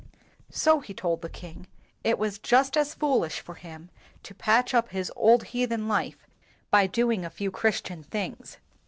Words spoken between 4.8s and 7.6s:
his old heathen life by doing a few